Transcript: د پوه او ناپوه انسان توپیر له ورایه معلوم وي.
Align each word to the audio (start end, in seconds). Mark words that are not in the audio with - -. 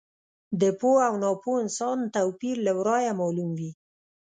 د 0.61 0.63
پوه 0.79 0.99
او 1.09 1.15
ناپوه 1.23 1.55
انسان 1.65 1.97
توپیر 2.15 2.55
له 2.67 2.71
ورایه 2.79 3.11
معلوم 3.19 3.49
وي. 3.59 3.71